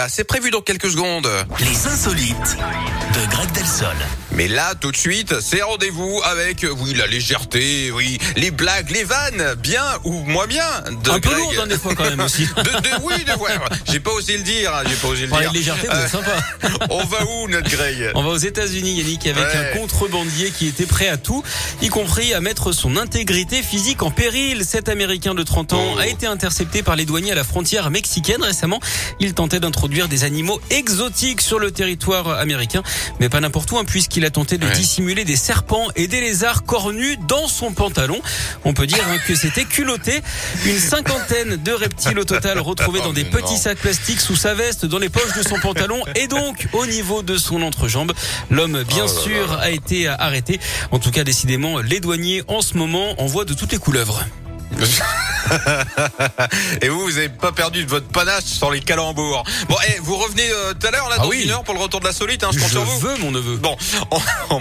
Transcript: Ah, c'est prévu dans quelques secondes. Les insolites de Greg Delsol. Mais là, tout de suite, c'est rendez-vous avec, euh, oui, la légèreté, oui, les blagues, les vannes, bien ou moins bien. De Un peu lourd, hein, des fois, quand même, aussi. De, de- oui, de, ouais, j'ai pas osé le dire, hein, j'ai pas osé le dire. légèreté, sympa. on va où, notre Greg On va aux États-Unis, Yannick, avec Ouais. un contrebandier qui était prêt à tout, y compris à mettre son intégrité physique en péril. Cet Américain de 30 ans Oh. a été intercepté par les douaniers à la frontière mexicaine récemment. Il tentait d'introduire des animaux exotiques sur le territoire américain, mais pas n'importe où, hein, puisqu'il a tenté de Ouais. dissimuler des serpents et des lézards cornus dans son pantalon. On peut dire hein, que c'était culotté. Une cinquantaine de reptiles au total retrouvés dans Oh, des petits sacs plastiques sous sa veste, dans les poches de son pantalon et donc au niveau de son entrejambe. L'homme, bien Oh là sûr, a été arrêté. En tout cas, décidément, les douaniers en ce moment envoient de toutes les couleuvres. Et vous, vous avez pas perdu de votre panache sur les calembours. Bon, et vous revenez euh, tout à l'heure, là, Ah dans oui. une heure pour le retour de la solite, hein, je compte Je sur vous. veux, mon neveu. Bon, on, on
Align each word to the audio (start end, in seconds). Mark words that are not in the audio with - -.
Ah, 0.00 0.06
c'est 0.08 0.22
prévu 0.22 0.52
dans 0.52 0.60
quelques 0.60 0.90
secondes. 0.92 1.28
Les 1.58 1.86
insolites 1.88 2.56
de 2.56 3.30
Greg 3.32 3.50
Delsol. 3.50 3.88
Mais 4.30 4.46
là, 4.46 4.76
tout 4.80 4.92
de 4.92 4.96
suite, 4.96 5.40
c'est 5.40 5.60
rendez-vous 5.60 6.20
avec, 6.24 6.62
euh, 6.62 6.72
oui, 6.78 6.94
la 6.94 7.08
légèreté, 7.08 7.90
oui, 7.90 8.16
les 8.36 8.52
blagues, 8.52 8.90
les 8.92 9.02
vannes, 9.02 9.56
bien 9.60 9.82
ou 10.04 10.12
moins 10.12 10.46
bien. 10.46 10.62
De 11.02 11.10
Un 11.10 11.18
peu 11.18 11.34
lourd, 11.34 11.52
hein, 11.60 11.66
des 11.66 11.76
fois, 11.76 11.96
quand 11.96 12.04
même, 12.08 12.20
aussi. 12.20 12.46
De, 12.56 12.62
de- 12.62 13.02
oui, 13.02 13.24
de, 13.24 13.32
ouais, 13.42 13.50
j'ai 13.90 13.98
pas 13.98 14.12
osé 14.12 14.36
le 14.36 14.44
dire, 14.44 14.72
hein, 14.72 14.84
j'ai 14.88 14.94
pas 14.94 15.08
osé 15.08 15.26
le 15.26 15.36
dire. 15.36 15.52
légèreté, 15.52 15.88
sympa. 16.08 16.30
on 16.90 17.04
va 17.04 17.24
où, 17.24 17.48
notre 17.48 17.68
Greg 17.68 18.12
On 18.14 18.22
va 18.22 18.28
aux 18.28 18.36
États-Unis, 18.36 18.92
Yannick, 18.98 19.26
avec 19.26 19.42
Ouais. 19.44 19.56
un 19.74 19.76
contrebandier 19.78 20.52
qui 20.52 20.68
était 20.68 20.86
prêt 20.86 21.08
à 21.08 21.16
tout, 21.16 21.42
y 21.82 21.88
compris 21.88 22.34
à 22.34 22.40
mettre 22.40 22.70
son 22.70 22.96
intégrité 22.96 23.62
physique 23.64 24.04
en 24.04 24.12
péril. 24.12 24.64
Cet 24.64 24.88
Américain 24.88 25.34
de 25.34 25.42
30 25.42 25.72
ans 25.72 25.94
Oh. 25.96 25.98
a 25.98 26.06
été 26.06 26.28
intercepté 26.28 26.84
par 26.84 26.94
les 26.94 27.04
douaniers 27.04 27.32
à 27.32 27.34
la 27.34 27.42
frontière 27.44 27.90
mexicaine 27.90 28.44
récemment. 28.44 28.78
Il 29.18 29.34
tentait 29.34 29.58
d'introduire 29.58 29.87
des 29.88 30.24
animaux 30.24 30.60
exotiques 30.70 31.40
sur 31.40 31.58
le 31.58 31.70
territoire 31.70 32.28
américain, 32.38 32.82
mais 33.20 33.28
pas 33.28 33.40
n'importe 33.40 33.72
où, 33.72 33.78
hein, 33.78 33.84
puisqu'il 33.86 34.24
a 34.24 34.30
tenté 34.30 34.58
de 34.58 34.66
Ouais. 34.66 34.72
dissimuler 34.74 35.24
des 35.24 35.36
serpents 35.36 35.86
et 35.96 36.06
des 36.08 36.20
lézards 36.20 36.64
cornus 36.64 37.16
dans 37.26 37.48
son 37.48 37.72
pantalon. 37.72 38.20
On 38.64 38.74
peut 38.74 38.86
dire 38.86 39.02
hein, 39.10 39.16
que 39.26 39.34
c'était 39.34 39.64
culotté. 39.64 40.20
Une 40.66 40.78
cinquantaine 40.78 41.56
de 41.56 41.72
reptiles 41.72 42.18
au 42.18 42.24
total 42.24 42.58
retrouvés 42.60 43.00
dans 43.00 43.08
Oh, 43.08 43.12
des 43.12 43.24
petits 43.24 43.56
sacs 43.56 43.78
plastiques 43.78 44.20
sous 44.20 44.36
sa 44.36 44.52
veste, 44.54 44.84
dans 44.84 44.98
les 44.98 45.08
poches 45.08 45.34
de 45.36 45.42
son 45.42 45.58
pantalon 45.58 46.02
et 46.14 46.26
donc 46.26 46.68
au 46.74 46.84
niveau 46.86 47.22
de 47.22 47.38
son 47.38 47.62
entrejambe. 47.62 48.12
L'homme, 48.50 48.82
bien 48.84 49.04
Oh 49.04 49.14
là 49.14 49.22
sûr, 49.22 49.52
a 49.54 49.70
été 49.70 50.06
arrêté. 50.06 50.60
En 50.90 50.98
tout 50.98 51.10
cas, 51.10 51.24
décidément, 51.24 51.78
les 51.80 52.00
douaniers 52.00 52.42
en 52.48 52.60
ce 52.60 52.76
moment 52.76 53.20
envoient 53.20 53.46
de 53.46 53.54
toutes 53.54 53.72
les 53.72 53.78
couleuvres. 53.78 54.22
Et 56.82 56.88
vous, 56.88 57.00
vous 57.00 57.18
avez 57.18 57.28
pas 57.28 57.52
perdu 57.52 57.84
de 57.84 57.90
votre 57.90 58.08
panache 58.08 58.44
sur 58.44 58.70
les 58.70 58.80
calembours. 58.80 59.44
Bon, 59.68 59.76
et 59.88 59.98
vous 60.00 60.16
revenez 60.16 60.48
euh, 60.50 60.74
tout 60.74 60.86
à 60.86 60.90
l'heure, 60.90 61.08
là, 61.08 61.16
Ah 61.18 61.22
dans 61.22 61.28
oui. 61.28 61.42
une 61.44 61.50
heure 61.50 61.64
pour 61.64 61.74
le 61.74 61.80
retour 61.80 62.00
de 62.00 62.06
la 62.06 62.12
solite, 62.12 62.44
hein, 62.44 62.50
je 62.52 62.58
compte 62.58 62.68
Je 62.68 62.72
sur 62.74 62.84
vous. 62.84 62.98
veux, 63.00 63.16
mon 63.18 63.30
neveu. 63.30 63.56
Bon, 63.56 63.76
on, 64.10 64.18
on 64.50 64.56